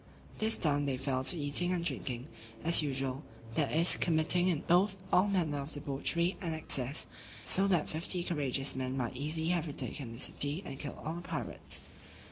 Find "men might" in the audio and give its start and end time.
8.75-9.15